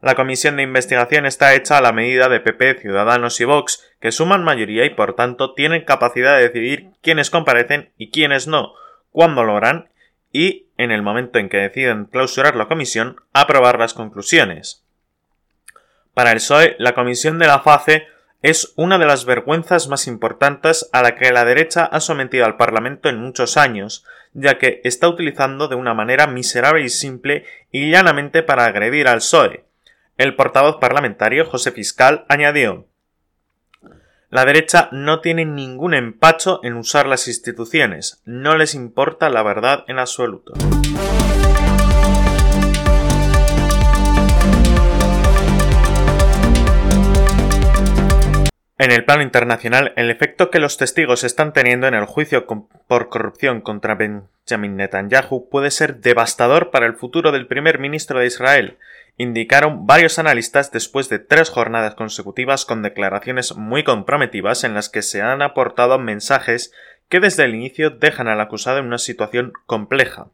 La 0.01 0.15
comisión 0.15 0.57
de 0.57 0.63
investigación 0.63 1.27
está 1.27 1.55
hecha 1.55 1.77
a 1.77 1.83
la 1.83 1.93
medida 1.93 2.31
de 2.31 2.41
PP, 2.41 2.81
Ciudadanos 2.81 3.39
y 3.41 3.45
Vox, 3.45 3.87
que 4.01 4.11
suman 4.11 4.43
mayoría 4.43 4.87
y 4.87 4.91
por 4.91 5.15
tanto 5.15 5.53
tienen 5.53 5.85
capacidad 5.85 6.37
de 6.37 6.49
decidir 6.49 6.89
quiénes 7.03 7.29
comparecen 7.29 7.93
y 7.99 8.11
quiénes 8.11 8.49
no, 8.49 8.73
cuándo 9.11 9.45
lo 9.45 9.59
harán 9.59 9.91
y, 10.33 10.69
en 10.79 10.91
el 10.91 11.03
momento 11.03 11.39
en 11.39 11.51
que 11.51 11.59
deciden 11.59 12.07
clausurar 12.07 12.57
la 12.57 12.69
comisión, 12.69 13.17
aprobar 13.35 13.79
las 13.79 13.93
conclusiones. 13.93 14.85
Para 16.15 16.33
el 16.33 16.37
PSOE, 16.37 16.77
la 16.79 16.95
comisión 16.95 17.39
de 17.39 17.47
la 17.47 17.61
FACE 17.61 18.07
es 18.43 18.73
una 18.77 18.99
de 18.99 19.07
las 19.07 19.27
vergüenzas 19.27 19.89
más 19.89 20.07
importantes 20.07 20.89
a 20.93 21.03
la 21.03 21.15
que 21.15 21.31
la 21.31 21.45
derecha 21.45 21.85
ha 21.85 22.01
sometido 22.01 22.47
al 22.47 22.57
Parlamento 22.57 23.09
en 23.09 23.21
muchos 23.21 23.57
años, 23.57 24.05
ya 24.33 24.59
que 24.59 24.81
está 24.85 25.09
utilizando 25.09 25.69
de 25.69 25.75
una 25.75 25.95
manera 25.95 26.27
miserable 26.27 26.83
y 26.83 26.89
simple 26.89 27.45
y 27.71 27.91
llanamente 27.91 28.43
para 28.43 28.65
agredir 28.65 29.09
al 29.09 29.19
PSOE. 29.19 29.65
El 30.17 30.37
portavoz 30.37 30.77
parlamentario 30.77 31.47
José 31.47 31.71
Fiscal 31.71 32.25
añadió 32.29 32.87
La 34.31 34.45
derecha 34.45 34.89
no 34.93 35.21
tiene 35.21 35.45
ningún 35.45 35.95
empacho 35.95 36.61
en 36.63 36.75
usar 36.75 37.07
las 37.07 37.29
instituciones, 37.29 38.23
no 38.25 38.57
les 38.57 38.75
importa 38.75 39.29
la 39.29 39.43
verdad 39.43 39.85
en 39.87 39.99
absoluto. 39.99 40.55
En 48.81 48.93
el 48.93 49.05
plano 49.05 49.23
internacional, 49.23 49.93
el 49.97 50.11
efecto 50.11 50.51
que 50.51 50.59
los 50.59 50.79
testigos 50.79 51.23
están 51.23 51.53
teniendo 51.53 51.87
en 51.87 51.93
el 51.93 52.07
juicio 52.07 52.47
por 52.47 53.11
corrupción 53.11 53.61
contra 53.61 53.95
Benjamin 53.95 54.77
Netanyahu 54.77 55.51
puede 55.51 55.71
ser 55.71 55.97
devastador 56.01 56.71
para 56.71 56.87
el 56.87 56.95
futuro 56.95 57.31
del 57.31 57.47
primer 57.47 57.79
ministro 57.79 58.21
de 58.21 58.27
Israel, 58.27 58.79
indicaron 59.19 59.87
varios 59.87 60.19
analistas 60.19 60.73
después 60.73 61.11
de 61.11 61.19
tres 61.19 61.51
jornadas 61.51 61.95
consecutivas 61.95 62.65
con 62.65 62.81
declaraciones 62.81 63.55
muy 63.55 63.85
comprometivas 63.85 64.65
en 64.65 64.73
las 64.73 64.89
que 64.89 65.03
se 65.03 65.21
han 65.21 65.43
aportado 65.43 65.99
mensajes 65.99 66.73
que 67.11 67.21
desde 67.21 67.45
el 67.45 67.55
inicio 67.55 67.91
dejan 67.91 68.29
al 68.29 68.41
acusado 68.41 68.79
en 68.79 68.87
una 68.87 68.97
situación 68.97 69.53
compleja. 69.67 70.29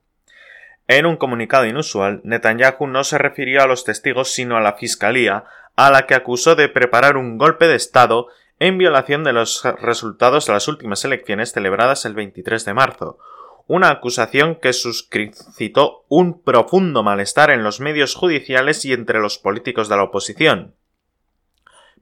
En 0.87 1.05
un 1.05 1.17
comunicado 1.17 1.67
inusual, 1.67 2.21
Netanyahu 2.23 2.87
no 2.87 3.03
se 3.03 3.19
refirió 3.19 3.61
a 3.63 3.67
los 3.67 3.83
testigos 3.83 4.31
sino 4.31 4.57
a 4.57 4.61
la 4.61 4.75
Fiscalía, 4.75 5.47
a 5.77 5.91
la 5.91 6.07
que 6.07 6.15
acusó 6.15 6.57
de 6.57 6.69
preparar 6.69 7.17
un 7.17 7.39
golpe 7.39 7.69
de 7.69 7.77
Estado 7.77 8.29
en 8.59 8.79
violación 8.79 9.23
de 9.25 9.35
los 9.35 9.63
resultados 9.81 10.47
de 10.47 10.55
las 10.55 10.69
últimas 10.69 11.05
elecciones 11.05 11.53
celebradas 11.53 12.07
el 12.07 12.15
23 12.15 12.65
de 12.65 12.75
marzo, 12.75 13.19
una 13.67 13.91
acusación 13.91 14.57
que 14.57 14.73
suscitó 14.73 16.05
un 16.09 16.43
profundo 16.43 17.03
malestar 17.03 17.51
en 17.51 17.63
los 17.63 17.81
medios 17.81 18.15
judiciales 18.15 18.85
y 18.85 18.93
entre 18.93 19.21
los 19.21 19.39
políticos 19.39 19.89
de 19.89 19.97
la 19.97 20.05
oposición. 20.05 20.75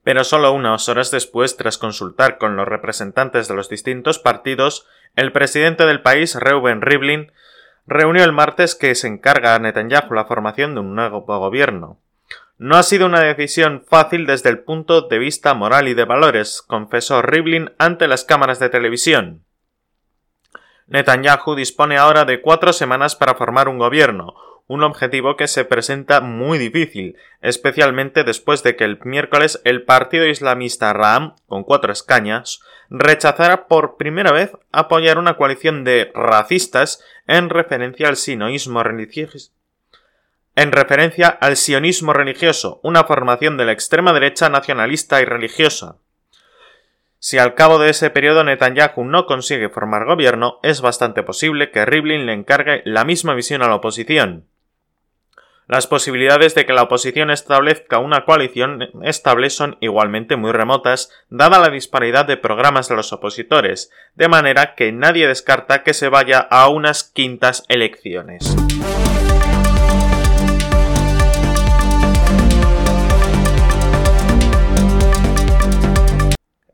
Pero 0.05 0.23
solo 0.23 0.53
unas 0.53 0.89
horas 0.89 1.11
después, 1.11 1.57
tras 1.57 1.79
consultar 1.79 2.37
con 2.39 2.57
los 2.57 2.69
representantes 2.69 3.49
de 3.49 3.55
los 3.55 3.71
distintos 3.71 4.19
partidos, 4.19 4.87
el 5.17 5.33
presidente 5.33 5.87
del 5.87 6.03
país, 6.03 6.35
Reuben 6.35 6.83
Rivlin, 6.83 7.33
reunió 7.87 8.23
el 8.23 8.33
martes 8.33 8.75
que 8.75 8.95
se 8.95 9.09
encarga 9.09 9.55
a 9.55 9.59
Netanyahu 9.59 10.13
la 10.13 10.27
formación 10.27 10.75
de 10.75 10.81
un 10.81 10.95
nuevo 10.95 11.23
gobierno. 11.23 11.99
No 12.57 12.77
ha 12.77 12.83
sido 12.85 13.07
una 13.07 13.21
decisión 13.21 13.85
fácil 13.89 14.27
desde 14.27 14.49
el 14.49 14.61
punto 14.61 15.03
de 15.03 15.19
vista 15.19 15.55
moral 15.55 15.89
y 15.89 15.95
de 15.95 16.05
valores, 16.05 16.63
confesó 16.63 17.21
Rivlin 17.21 17.73
ante 17.79 18.07
las 18.07 18.25
cámaras 18.25 18.61
de 18.61 18.69
televisión. 18.69 19.45
Netanyahu 20.87 21.57
dispone 21.57 21.97
ahora 21.97 22.25
de 22.25 22.41
cuatro 22.41 22.73
semanas 22.73 23.17
para 23.17 23.35
formar 23.35 23.69
un 23.69 23.79
gobierno, 23.79 24.35
un 24.67 24.83
objetivo 24.83 25.37
que 25.37 25.49
se 25.49 25.65
presenta 25.65 26.21
muy 26.21 26.59
difícil, 26.59 27.17
especialmente 27.41 28.23
después 28.23 28.63
de 28.63 28.77
que 28.77 28.85
el 28.85 28.99
miércoles 29.05 29.61
el 29.65 29.83
partido 29.83 30.27
islamista 30.27 30.93
Ram, 30.93 31.35
con 31.47 31.65
cuatro 31.65 31.93
escañas, 31.93 32.61
rechazara 32.89 33.67
por 33.67 33.97
primera 33.97 34.33
vez 34.33 34.53
apoyar 34.73 35.19
una 35.19 35.37
coalición 35.37 35.85
de 35.85 36.13
racistas 36.15 37.03
en 37.27 37.51
referencia 37.51 38.09
al 38.09 38.17
sinoísmo 38.17 38.83
religioso. 38.83 39.53
En 40.57 40.71
referencia 40.71 41.29
al 41.29 41.57
sionismo 41.57 42.13
religioso, 42.13 42.81
una 42.85 43.05
formación 43.05 43.57
de 43.57 43.65
la 43.65 43.73
extrema 43.73 44.13
derecha 44.13 44.49
nacionalista 44.49 45.21
y 45.21 45.25
religiosa. 45.25 45.97
Si 47.19 47.39
al 47.39 47.55
cabo 47.55 47.79
de 47.79 47.91
ese 47.91 48.11
periodo 48.11 48.45
Netanyahu 48.45 49.05
no 49.05 49.27
consigue 49.27 49.69
formar 49.69 50.05
gobierno, 50.05 50.61
es 50.63 50.81
bastante 50.81 51.23
posible 51.23 51.71
que 51.71 51.85
Rivlin 51.85 52.27
le 52.27 52.35
encargue 52.35 52.83
la 52.85 53.05
misma 53.05 53.35
visión 53.35 53.63
a 53.63 53.69
la 53.69 53.77
oposición. 53.77 54.47
Las 55.67 55.87
posibilidades 55.87 56.55
de 56.55 56.67
que 56.67 56.75
la 56.75 56.83
oposición 56.83 57.31
establezca 57.31 57.99
una 57.99 58.27
coalición 58.27 58.91
estable 59.03 59.49
son 59.49 59.79
igualmente 59.81 60.37
muy 60.37 60.53
remotas, 60.53 61.11
dada 61.31 61.59
la 61.59 61.71
disparidad 61.71 62.27
de 62.27 62.37
programas 62.37 62.89
de 62.89 62.97
los 62.97 63.13
opositores, 63.15 63.91
de 64.15 64.29
manera 64.29 64.75
que 64.75 64.93
nadie 64.93 65.27
descarta 65.27 65.83
que 65.83 65.95
se 65.95 66.11
vaya 66.11 66.39
a 66.39 66.69
unas 66.69 67.03
quintas 67.05 67.65
elecciones. 67.69 68.55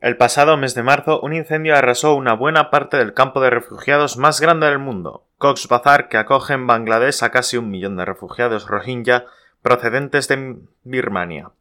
El 0.01 0.17
pasado 0.17 0.57
mes 0.57 0.73
de 0.73 0.81
marzo, 0.81 1.19
un 1.21 1.31
incendio 1.31 1.75
arrasó 1.75 2.15
una 2.15 2.33
buena 2.33 2.71
parte 2.71 2.97
del 2.97 3.13
campo 3.13 3.39
de 3.39 3.51
refugiados 3.51 4.17
más 4.17 4.41
grande 4.41 4.65
del 4.65 4.79
mundo, 4.79 5.27
Cox's 5.37 5.67
Bazar, 5.67 6.09
que 6.09 6.17
acoge 6.17 6.53
en 6.53 6.65
Bangladesh 6.65 7.23
a 7.23 7.29
casi 7.29 7.57
un 7.57 7.69
millón 7.69 7.97
de 7.97 8.05
refugiados 8.05 8.65
rohingya 8.65 9.27
procedentes 9.61 10.27
de 10.27 10.57
Birmania. 10.83 11.51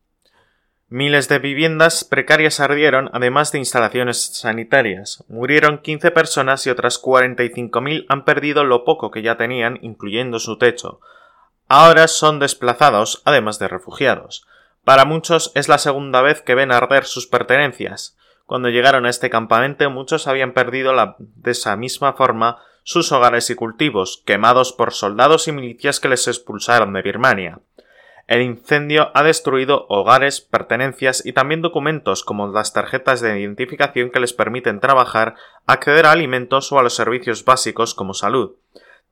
Miles 0.88 1.28
de 1.28 1.38
viviendas 1.38 2.02
precarias 2.02 2.60
ardieron, 2.60 3.10
además 3.12 3.52
de 3.52 3.58
instalaciones 3.58 4.38
sanitarias. 4.38 5.22
Murieron 5.28 5.78
15 5.78 6.10
personas 6.10 6.66
y 6.66 6.70
otras 6.70 7.00
45.000 7.00 8.06
han 8.08 8.24
perdido 8.24 8.64
lo 8.64 8.84
poco 8.84 9.10
que 9.10 9.20
ya 9.20 9.36
tenían, 9.36 9.78
incluyendo 9.82 10.38
su 10.38 10.56
techo. 10.56 11.00
Ahora 11.68 12.08
son 12.08 12.38
desplazados, 12.38 13.20
además 13.26 13.58
de 13.58 13.68
refugiados. 13.68 14.46
Para 14.82 15.04
muchos 15.04 15.52
es 15.54 15.68
la 15.68 15.76
segunda 15.76 16.22
vez 16.22 16.40
que 16.40 16.54
ven 16.54 16.72
arder 16.72 17.04
sus 17.04 17.26
pertenencias. 17.26 18.16
Cuando 18.50 18.68
llegaron 18.68 19.06
a 19.06 19.10
este 19.10 19.30
campamento 19.30 19.88
muchos 19.90 20.26
habían 20.26 20.54
perdido 20.54 20.92
de 21.18 21.50
esa 21.52 21.76
misma 21.76 22.14
forma 22.14 22.58
sus 22.82 23.12
hogares 23.12 23.48
y 23.48 23.54
cultivos, 23.54 24.24
quemados 24.26 24.72
por 24.72 24.92
soldados 24.92 25.46
y 25.46 25.52
milicias 25.52 26.00
que 26.00 26.08
les 26.08 26.26
expulsaron 26.26 26.92
de 26.92 27.02
Birmania. 27.02 27.60
El 28.26 28.42
incendio 28.42 29.12
ha 29.14 29.22
destruido 29.22 29.86
hogares, 29.88 30.40
pertenencias 30.40 31.24
y 31.24 31.32
también 31.32 31.62
documentos 31.62 32.24
como 32.24 32.48
las 32.48 32.72
tarjetas 32.72 33.20
de 33.20 33.38
identificación 33.38 34.10
que 34.10 34.18
les 34.18 34.32
permiten 34.32 34.80
trabajar, 34.80 35.36
acceder 35.66 36.06
a 36.06 36.10
alimentos 36.10 36.72
o 36.72 36.80
a 36.80 36.82
los 36.82 36.96
servicios 36.96 37.44
básicos 37.44 37.94
como 37.94 38.14
salud. 38.14 38.56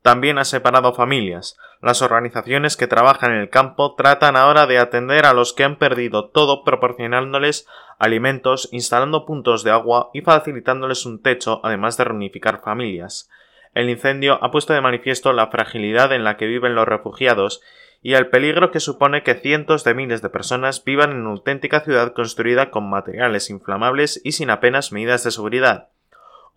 También 0.01 0.37
ha 0.37 0.45
separado 0.45 0.93
familias. 0.93 1.57
Las 1.81 2.01
organizaciones 2.01 2.77
que 2.77 2.87
trabajan 2.87 3.31
en 3.31 3.39
el 3.39 3.49
campo 3.49 3.95
tratan 3.95 4.35
ahora 4.35 4.65
de 4.65 4.79
atender 4.79 5.25
a 5.25 5.33
los 5.33 5.53
que 5.53 5.63
han 5.63 5.77
perdido 5.77 6.29
todo 6.29 6.63
proporcionándoles 6.63 7.67
alimentos, 7.97 8.69
instalando 8.71 9.25
puntos 9.25 9.63
de 9.63 9.71
agua 9.71 10.09
y 10.13 10.21
facilitándoles 10.21 11.05
un 11.05 11.21
techo, 11.21 11.59
además 11.63 11.97
de 11.97 12.05
reunificar 12.05 12.61
familias. 12.61 13.29
El 13.73 13.89
incendio 13.89 14.43
ha 14.43 14.51
puesto 14.51 14.73
de 14.73 14.81
manifiesto 14.81 15.33
la 15.33 15.47
fragilidad 15.47 16.11
en 16.13 16.23
la 16.23 16.37
que 16.37 16.47
viven 16.47 16.75
los 16.75 16.87
refugiados 16.87 17.61
y 18.01 18.13
el 18.13 18.27
peligro 18.29 18.71
que 18.71 18.79
supone 18.79 19.23
que 19.23 19.35
cientos 19.35 19.83
de 19.83 19.93
miles 19.93 20.21
de 20.21 20.29
personas 20.29 20.83
vivan 20.83 21.11
en 21.11 21.21
una 21.21 21.31
auténtica 21.31 21.81
ciudad 21.81 22.13
construida 22.13 22.71
con 22.71 22.89
materiales 22.89 23.49
inflamables 23.49 24.21
y 24.23 24.31
sin 24.31 24.49
apenas 24.49 24.91
medidas 24.91 25.23
de 25.23 25.31
seguridad. 25.31 25.89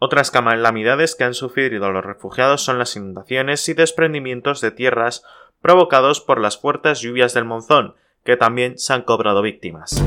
Otras 0.05 0.33
calamidades 0.33 1.15
que 1.15 1.23
han 1.23 1.33
sufrido 1.33 1.93
los 1.93 2.05
refugiados 2.05 2.61
son 2.65 2.77
las 2.77 2.97
inundaciones 2.97 3.69
y 3.69 3.75
desprendimientos 3.75 4.61
de 4.61 4.73
tierras 4.73 5.23
provocados 5.61 6.21
por 6.21 6.41
las 6.41 6.59
fuertes 6.59 7.01
lluvias 7.01 7.35
del 7.35 7.45
monzón, 7.45 7.95
que 8.25 8.37
también 8.37 8.79
se 8.79 8.95
han 8.95 9.03
cobrado 9.03 9.43
víctimas. 9.43 10.03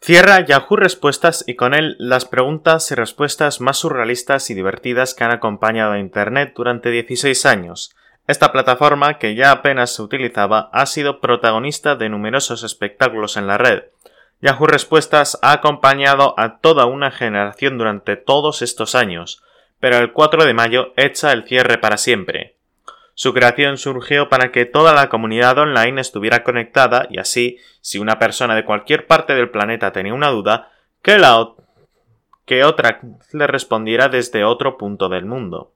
Cierra 0.00 0.46
Yahoo 0.46 0.76
Respuestas 0.76 1.42
y 1.48 1.56
con 1.56 1.74
él 1.74 1.96
las 1.98 2.24
preguntas 2.24 2.88
y 2.92 2.94
respuestas 2.94 3.60
más 3.60 3.78
surrealistas 3.78 4.48
y 4.50 4.54
divertidas 4.54 5.14
que 5.14 5.24
han 5.24 5.32
acompañado 5.32 5.94
a 5.94 5.98
Internet 5.98 6.52
durante 6.54 6.92
16 6.92 7.46
años. 7.46 7.96
Esta 8.30 8.52
plataforma, 8.52 9.18
que 9.18 9.34
ya 9.34 9.50
apenas 9.50 9.92
se 9.92 10.02
utilizaba, 10.02 10.70
ha 10.72 10.86
sido 10.86 11.18
protagonista 11.18 11.96
de 11.96 12.08
numerosos 12.08 12.62
espectáculos 12.62 13.36
en 13.36 13.48
la 13.48 13.58
red. 13.58 13.86
Yahoo 14.40 14.68
Respuestas 14.68 15.36
ha 15.42 15.50
acompañado 15.50 16.34
a 16.38 16.58
toda 16.58 16.86
una 16.86 17.10
generación 17.10 17.76
durante 17.76 18.14
todos 18.14 18.62
estos 18.62 18.94
años, 18.94 19.42
pero 19.80 19.98
el 19.98 20.12
4 20.12 20.44
de 20.44 20.54
mayo 20.54 20.92
echa 20.96 21.32
el 21.32 21.42
cierre 21.42 21.78
para 21.78 21.96
siempre. 21.96 22.54
Su 23.14 23.34
creación 23.34 23.78
surgió 23.78 24.28
para 24.28 24.52
que 24.52 24.64
toda 24.64 24.94
la 24.94 25.08
comunidad 25.08 25.58
online 25.58 26.00
estuviera 26.00 26.44
conectada 26.44 27.08
y 27.10 27.18
así, 27.18 27.58
si 27.80 27.98
una 27.98 28.20
persona 28.20 28.54
de 28.54 28.64
cualquier 28.64 29.08
parte 29.08 29.34
del 29.34 29.50
planeta 29.50 29.90
tenía 29.90 30.14
una 30.14 30.28
duda, 30.28 30.70
que 31.02 31.18
la 31.18 31.48
que 32.46 32.62
otra 32.62 33.00
le 33.32 33.48
respondiera 33.48 34.08
desde 34.08 34.44
otro 34.44 34.78
punto 34.78 35.08
del 35.08 35.24
mundo. 35.24 35.72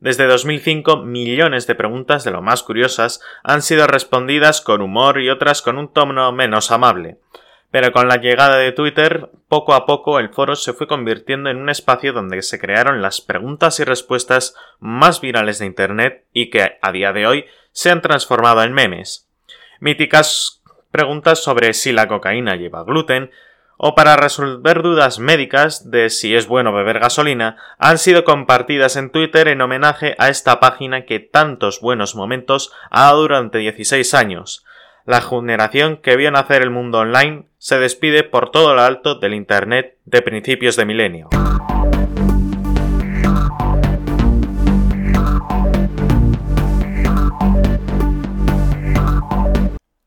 Desde 0.00 0.26
2005, 0.26 1.02
millones 1.04 1.66
de 1.66 1.74
preguntas 1.74 2.24
de 2.24 2.30
lo 2.30 2.40
más 2.40 2.62
curiosas 2.62 3.20
han 3.44 3.60
sido 3.60 3.86
respondidas 3.86 4.62
con 4.62 4.80
humor 4.80 5.20
y 5.20 5.28
otras 5.28 5.60
con 5.60 5.76
un 5.76 5.92
tono 5.92 6.32
menos 6.32 6.70
amable. 6.70 7.18
Pero 7.70 7.92
con 7.92 8.08
la 8.08 8.16
llegada 8.16 8.56
de 8.56 8.72
Twitter, 8.72 9.30
poco 9.46 9.74
a 9.74 9.84
poco 9.84 10.18
el 10.18 10.30
foro 10.30 10.56
se 10.56 10.72
fue 10.72 10.88
convirtiendo 10.88 11.50
en 11.50 11.58
un 11.58 11.68
espacio 11.68 12.14
donde 12.14 12.40
se 12.42 12.58
crearon 12.58 13.02
las 13.02 13.20
preguntas 13.20 13.78
y 13.78 13.84
respuestas 13.84 14.56
más 14.80 15.20
virales 15.20 15.58
de 15.58 15.66
Internet 15.66 16.24
y 16.32 16.48
que, 16.48 16.78
a 16.80 16.92
día 16.92 17.12
de 17.12 17.26
hoy, 17.26 17.44
se 17.72 17.90
han 17.90 18.00
transformado 18.00 18.62
en 18.62 18.72
memes. 18.72 19.28
Míticas 19.80 20.62
preguntas 20.90 21.44
sobre 21.44 21.74
si 21.74 21.92
la 21.92 22.08
cocaína 22.08 22.56
lleva 22.56 22.84
gluten, 22.84 23.30
o 23.82 23.94
para 23.94 24.14
resolver 24.16 24.82
dudas 24.82 25.18
médicas 25.18 25.90
de 25.90 26.10
si 26.10 26.34
es 26.36 26.46
bueno 26.46 26.70
beber 26.70 26.98
gasolina 26.98 27.56
han 27.78 27.96
sido 27.96 28.24
compartidas 28.24 28.96
en 28.96 29.08
Twitter 29.08 29.48
en 29.48 29.62
homenaje 29.62 30.14
a 30.18 30.28
esta 30.28 30.60
página 30.60 31.06
que 31.06 31.18
tantos 31.18 31.80
buenos 31.80 32.14
momentos 32.14 32.72
ha 32.90 33.04
dado 33.04 33.22
durante 33.22 33.56
16 33.56 34.12
años. 34.12 34.66
La 35.06 35.22
generación 35.22 35.96
que 35.96 36.16
vio 36.16 36.30
nacer 36.30 36.60
el 36.60 36.68
mundo 36.68 36.98
online 36.98 37.46
se 37.56 37.78
despide 37.78 38.22
por 38.22 38.50
todo 38.50 38.74
lo 38.74 38.82
alto 38.82 39.14
del 39.14 39.32
Internet 39.32 39.96
de 40.04 40.20
principios 40.20 40.76
de 40.76 40.84
milenio. 40.84 41.30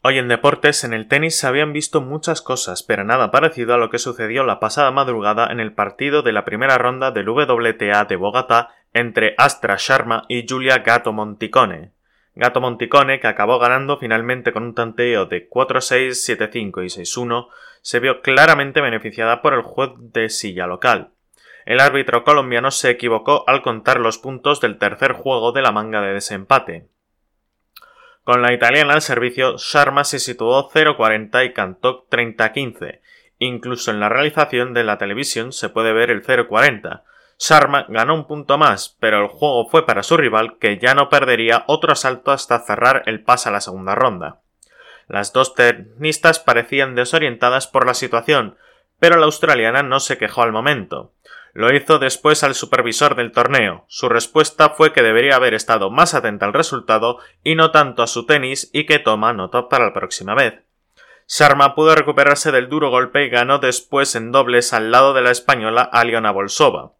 Hoy 0.06 0.18
en 0.18 0.28
deportes, 0.28 0.84
en 0.84 0.92
el 0.92 1.08
tenis 1.08 1.38
se 1.38 1.48
habían 1.48 1.72
visto 1.72 2.02
muchas 2.02 2.42
cosas, 2.42 2.84
pero 2.84 3.06
nada 3.06 3.32
parecido 3.32 3.74
a 3.74 3.78
lo 3.78 3.90
que 3.90 4.00
sucedió 4.00 4.44
la 4.44 4.60
pasada 4.60 4.92
madrugada 4.92 5.48
en 5.50 5.62
el 5.62 5.72
partido 5.72 6.24
de 6.24 6.34
la 6.34 6.44
primera 6.44 6.78
ronda 6.78 7.12
del 7.12 7.30
WTA 7.30 8.04
de 8.04 8.18
Bogotá 8.18 8.76
entre 8.92 9.34
Astra 9.38 9.78
Sharma 9.80 10.26
y 10.28 10.46
Julia 10.46 10.80
Gato 10.80 11.14
Monticone. 11.14 11.94
Gato 12.36 12.60
Monticone, 12.60 13.22
que 13.22 13.28
acabó 13.28 13.60
ganando 13.60 13.98
finalmente 13.98 14.52
con 14.52 14.64
un 14.64 14.76
tanteo 14.76 15.26
de 15.26 15.50
4-6, 15.50 16.10
7-5 16.10 16.84
y 16.84 16.88
6-1, 16.88 17.48
se 17.82 18.02
vio 18.02 18.22
claramente 18.22 18.82
beneficiada 18.82 19.42
por 19.42 19.54
el 19.54 19.62
juez 19.62 19.92
de 19.96 20.28
silla 20.28 20.68
local. 20.68 21.12
El 21.66 21.80
árbitro 21.80 22.26
colombiano 22.26 22.72
se 22.72 22.90
equivocó 22.90 23.46
al 23.48 23.62
contar 23.62 24.02
los 24.02 24.18
puntos 24.18 24.60
del 24.60 24.78
tercer 24.80 25.14
juego 25.14 25.54
de 25.54 25.62
la 25.62 25.72
manga 25.72 26.02
de 26.02 26.14
desempate. 26.14 26.90
Con 28.24 28.42
la 28.42 28.54
italiana 28.54 28.94
al 28.94 29.02
servicio, 29.02 29.58
Sharma 29.58 30.06
se 30.06 30.20
situó 30.20 30.70
0.40 30.70 31.46
y 31.46 31.54
cantó 31.54 32.08
30-15. 32.10 33.02
Incluso 33.40 33.92
en 33.92 34.00
la 34.00 34.08
realización 34.08 34.74
de 34.74 34.86
la 34.86 34.98
televisión 34.98 35.52
se 35.52 35.68
puede 35.68 35.92
ver 35.92 36.10
el 36.10 36.24
0.40. 36.24 37.04
Sharma 37.38 37.86
ganó 37.90 38.14
un 38.14 38.26
punto 38.26 38.58
más, 38.58 38.96
pero 39.02 39.22
el 39.22 39.28
juego 39.28 39.68
fue 39.70 39.86
para 39.86 40.04
su 40.04 40.16
rival 40.16 40.58
que 40.58 40.78
ya 40.78 40.94
no 40.94 41.10
perdería 41.10 41.66
otro 41.68 41.92
asalto 41.92 42.32
hasta 42.32 42.60
cerrar 42.60 43.04
el 43.08 43.22
pase 43.24 43.50
a 43.50 43.52
la 43.52 43.60
segunda 43.60 43.96
ronda. 43.96 44.40
Las 45.10 45.34
dos 45.34 45.54
tenistas 45.54 46.40
parecían 46.40 46.96
desorientadas 46.96 47.68
por 47.68 47.86
la 47.86 47.94
situación, 47.94 48.56
pero 49.00 49.18
la 49.18 49.26
australiana 49.26 49.84
no 49.84 50.00
se 50.00 50.18
quejó 50.18 50.44
al 50.44 50.54
momento. 50.54 51.12
Lo 51.54 51.72
hizo 51.74 52.00
después 52.00 52.44
al 52.44 52.56
supervisor 52.56 53.16
del 53.16 53.32
torneo. 53.32 53.86
Su 53.88 54.10
respuesta 54.10 54.72
fue 54.72 54.92
que 54.92 55.04
debería 55.04 55.36
haber 55.36 55.54
estado 55.54 55.92
más 55.92 56.16
atenta 56.16 56.48
al 56.48 56.54
resultado 56.54 57.20
y 57.44 57.54
no 57.54 57.70
tanto 57.70 58.02
a 58.02 58.08
su 58.08 58.26
tenis 58.26 58.72
y 58.74 58.88
que 58.88 58.98
toma 58.98 59.34
nota 59.34 59.70
para 59.70 59.86
la 59.86 59.94
próxima 59.94 60.34
vez. 60.34 60.56
Sharma 61.28 61.76
pudo 61.76 61.96
recuperarse 61.96 62.52
del 62.52 62.70
duro 62.70 62.90
golpe 62.90 63.26
y 63.26 63.30
ganó 63.30 63.60
después 63.60 64.16
en 64.16 64.32
dobles 64.32 64.74
al 64.74 64.92
lado 64.92 65.14
de 65.14 65.22
la 65.22 65.32
española 65.32 65.84
Aliona 65.84 66.32
Bolsova. 66.32 66.94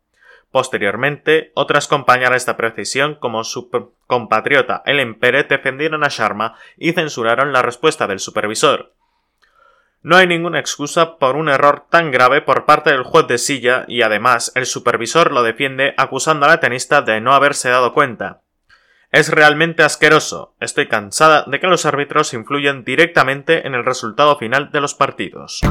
Posteriormente, 0.52 1.52
otras 1.56 1.88
compañeras 1.88 2.46
de 2.46 2.54
precisión 2.54 3.16
como 3.16 3.44
su 3.44 3.72
compatriota 4.06 4.84
Ellen 4.86 5.16
Pérez 5.16 5.48
defendieron 5.48 6.04
a 6.04 6.10
Sharma 6.10 6.56
y 6.78 6.94
censuraron 6.94 7.54
la 7.54 7.64
respuesta 7.64 8.06
del 8.06 8.20
supervisor. 8.20 8.94
No 10.04 10.18
hay 10.18 10.28
ninguna 10.28 10.60
excusa 10.60 11.18
por 11.18 11.38
un 11.38 11.48
error 11.48 11.86
tan 11.90 12.12
grave 12.12 12.42
por 12.42 12.66
parte 12.66 12.92
del 12.92 13.04
juez 13.04 13.26
de 13.28 13.38
silla 13.38 13.86
y 13.88 14.02
además 14.02 14.52
el 14.54 14.66
supervisor 14.66 15.32
lo 15.32 15.44
defiende 15.44 15.94
acusando 15.96 16.46
a 16.46 16.50
la 16.50 16.60
tenista 16.60 17.02
de 17.02 17.22
no 17.22 17.34
haberse 17.34 17.70
dado 17.70 17.94
cuenta. 17.94 18.42
Es 19.14 19.30
realmente 19.30 19.82
asqueroso. 19.82 20.56
Estoy 20.60 20.90
cansada 20.90 21.46
de 21.48 21.60
que 21.62 21.68
los 21.68 21.86
árbitros 21.86 22.34
influyan 22.34 22.84
directamente 22.84 23.66
en 23.66 23.76
el 23.76 23.86
resultado 23.86 24.38
final 24.38 24.72
de 24.72 24.82
los 24.82 24.94
partidos. 24.94 25.62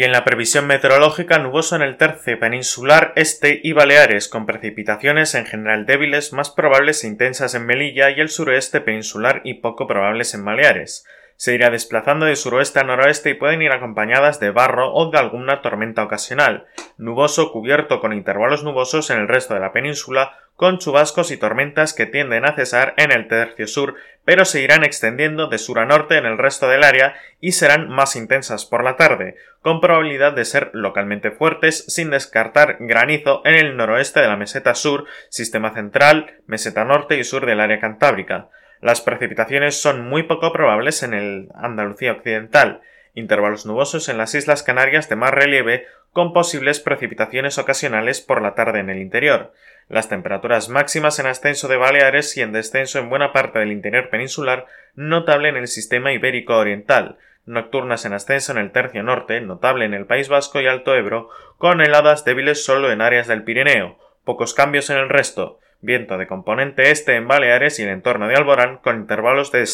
Y 0.00 0.04
en 0.04 0.12
la 0.12 0.24
previsión 0.24 0.66
meteorológica 0.66 1.38
nuboso 1.38 1.76
en 1.76 1.82
el 1.82 1.98
tercio 1.98 2.40
peninsular 2.40 3.12
este 3.16 3.60
y 3.62 3.74
Baleares, 3.74 4.28
con 4.28 4.46
precipitaciones 4.46 5.34
en 5.34 5.44
general 5.44 5.84
débiles, 5.84 6.32
más 6.32 6.48
probables 6.48 7.04
e 7.04 7.06
intensas 7.06 7.54
en 7.54 7.66
Melilla 7.66 8.10
y 8.10 8.18
el 8.18 8.30
suroeste 8.30 8.80
peninsular 8.80 9.42
y 9.44 9.60
poco 9.60 9.86
probables 9.86 10.32
en 10.32 10.42
Baleares. 10.42 11.04
Se 11.40 11.54
irá 11.54 11.70
desplazando 11.70 12.26
de 12.26 12.36
suroeste 12.36 12.80
a 12.80 12.84
noroeste 12.84 13.30
y 13.30 13.34
pueden 13.34 13.62
ir 13.62 13.72
acompañadas 13.72 14.40
de 14.40 14.50
barro 14.50 14.92
o 14.92 15.10
de 15.10 15.16
alguna 15.16 15.62
tormenta 15.62 16.02
ocasional. 16.02 16.66
Nuboso 16.98 17.50
cubierto 17.50 17.98
con 17.98 18.12
intervalos 18.12 18.62
nubosos 18.62 19.08
en 19.08 19.20
el 19.20 19.26
resto 19.26 19.54
de 19.54 19.60
la 19.60 19.72
península, 19.72 20.36
con 20.54 20.76
chubascos 20.76 21.30
y 21.30 21.38
tormentas 21.38 21.94
que 21.94 22.04
tienden 22.04 22.44
a 22.44 22.54
cesar 22.54 22.92
en 22.98 23.10
el 23.10 23.26
tercio 23.26 23.66
sur, 23.66 23.94
pero 24.26 24.44
se 24.44 24.60
irán 24.60 24.84
extendiendo 24.84 25.46
de 25.46 25.56
sur 25.56 25.78
a 25.78 25.86
norte 25.86 26.18
en 26.18 26.26
el 26.26 26.36
resto 26.36 26.68
del 26.68 26.84
área 26.84 27.14
y 27.40 27.52
serán 27.52 27.88
más 27.88 28.16
intensas 28.16 28.66
por 28.66 28.84
la 28.84 28.96
tarde, 28.96 29.36
con 29.62 29.80
probabilidad 29.80 30.34
de 30.34 30.44
ser 30.44 30.68
localmente 30.74 31.30
fuertes, 31.30 31.86
sin 31.88 32.10
descartar 32.10 32.76
granizo 32.80 33.40
en 33.46 33.54
el 33.54 33.78
noroeste 33.78 34.20
de 34.20 34.28
la 34.28 34.36
meseta 34.36 34.74
sur, 34.74 35.06
sistema 35.30 35.72
central, 35.72 36.42
meseta 36.46 36.84
norte 36.84 37.16
y 37.16 37.24
sur 37.24 37.46
del 37.46 37.60
área 37.60 37.80
cantábrica. 37.80 38.50
Las 38.80 39.02
precipitaciones 39.02 39.80
son 39.80 40.08
muy 40.08 40.22
poco 40.22 40.52
probables 40.52 41.02
en 41.02 41.12
el 41.12 41.48
Andalucía 41.54 42.12
occidental, 42.12 42.80
intervalos 43.14 43.66
nubosos 43.66 44.08
en 44.08 44.16
las 44.16 44.34
Islas 44.34 44.62
Canarias 44.62 45.08
de 45.08 45.16
más 45.16 45.32
relieve, 45.32 45.86
con 46.12 46.32
posibles 46.32 46.80
precipitaciones 46.80 47.58
ocasionales 47.58 48.20
por 48.20 48.42
la 48.42 48.54
tarde 48.54 48.80
en 48.80 48.90
el 48.90 48.98
interior. 48.98 49.52
Las 49.88 50.08
temperaturas 50.08 50.68
máximas 50.68 51.18
en 51.18 51.26
ascenso 51.26 51.68
de 51.68 51.76
Baleares 51.76 52.36
y 52.36 52.42
en 52.42 52.52
descenso 52.52 52.98
en 52.98 53.10
buena 53.10 53.32
parte 53.32 53.58
del 53.58 53.72
interior 53.72 54.08
peninsular, 54.08 54.66
notable 54.94 55.50
en 55.50 55.56
el 55.56 55.68
sistema 55.68 56.12
ibérico 56.12 56.56
oriental, 56.56 57.18
nocturnas 57.44 58.04
en 58.04 58.14
ascenso 58.14 58.52
en 58.52 58.58
el 58.58 58.72
tercio 58.72 59.02
norte, 59.02 59.40
notable 59.40 59.84
en 59.84 59.94
el 59.94 60.06
País 60.06 60.28
Vasco 60.28 60.60
y 60.60 60.66
Alto 60.66 60.94
Ebro, 60.94 61.28
con 61.58 61.80
heladas 61.80 62.24
débiles 62.24 62.64
solo 62.64 62.90
en 62.90 63.02
áreas 63.02 63.26
del 63.26 63.44
Pirineo, 63.44 63.98
pocos 64.24 64.54
cambios 64.54 64.90
en 64.90 64.98
el 64.98 65.08
resto, 65.08 65.58
viento 65.80 66.18
de 66.18 66.26
componente 66.26 66.90
este 66.90 67.16
en 67.16 67.28
Baleares 67.28 67.78
y 67.78 67.82
el 67.82 67.90
entorno 67.90 68.28
de 68.28 68.36
Alborán, 68.36 68.78
con 68.78 68.96
intervalos 68.96 69.52
de 69.52 69.64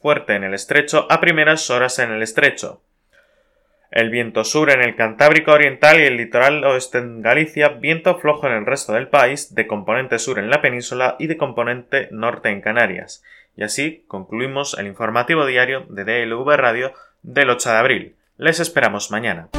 fuerte 0.00 0.34
en 0.34 0.44
el 0.44 0.54
estrecho 0.54 1.06
a 1.10 1.20
primeras 1.20 1.70
horas 1.70 1.98
en 1.98 2.10
el 2.10 2.22
estrecho 2.22 2.82
el 3.94 4.10
viento 4.10 4.42
sur 4.42 4.70
en 4.70 4.82
el 4.82 4.96
Cantábrico 4.96 5.52
Oriental 5.52 6.00
y 6.00 6.02
el 6.02 6.16
litoral 6.16 6.64
oeste 6.64 6.98
en 6.98 7.22
Galicia, 7.22 7.68
viento 7.68 8.18
flojo 8.18 8.48
en 8.48 8.54
el 8.54 8.66
resto 8.66 8.92
del 8.92 9.06
país, 9.06 9.54
de 9.54 9.68
componente 9.68 10.18
sur 10.18 10.40
en 10.40 10.50
la 10.50 10.60
península 10.60 11.14
y 11.20 11.28
de 11.28 11.36
componente 11.36 12.08
norte 12.10 12.48
en 12.48 12.60
Canarias. 12.60 13.22
Y 13.56 13.62
así 13.62 14.04
concluimos 14.08 14.76
el 14.76 14.88
informativo 14.88 15.46
diario 15.46 15.86
de 15.88 16.02
DLV 16.02 16.56
Radio 16.56 16.92
del 17.22 17.50
8 17.50 17.70
de 17.70 17.76
abril. 17.76 18.16
Les 18.36 18.58
esperamos 18.58 19.12
mañana. 19.12 19.50